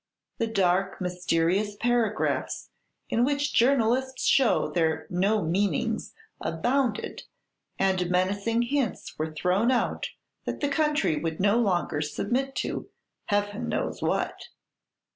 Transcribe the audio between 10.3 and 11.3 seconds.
that the country